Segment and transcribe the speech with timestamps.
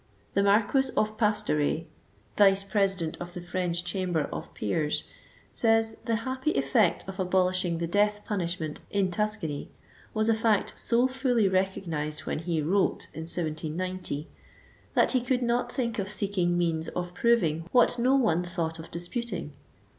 [0.33, 1.85] The Marquis of Pastoret,
[2.35, 5.03] Vice President of the French Chamber of Peers,
[5.53, 9.69] says, the happy effect of abolishing the death punish ment in Tuscany,
[10.11, 14.27] was a fact so fully recognised when he wrote, [in 1790]
[14.95, 18.89] that he could not think of seeking means of proving what no one thought of
[18.89, 19.53] disputing.